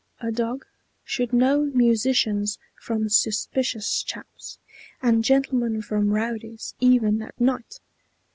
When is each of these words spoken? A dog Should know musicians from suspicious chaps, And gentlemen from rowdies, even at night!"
A 0.19 0.31
dog 0.31 0.65
Should 1.03 1.31
know 1.31 1.61
musicians 1.75 2.57
from 2.81 3.07
suspicious 3.07 4.01
chaps, 4.01 4.57
And 4.99 5.23
gentlemen 5.23 5.83
from 5.83 6.09
rowdies, 6.09 6.73
even 6.79 7.21
at 7.21 7.39
night!" 7.39 7.79